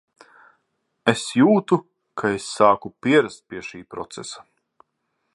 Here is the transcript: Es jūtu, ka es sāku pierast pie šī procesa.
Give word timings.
Es 1.11 1.25
jūtu, 1.39 1.77
ka 2.21 2.31
es 2.37 2.47
sāku 2.53 2.91
pierast 3.07 3.45
pie 3.51 3.61
šī 3.69 3.83
procesa. 3.97 4.43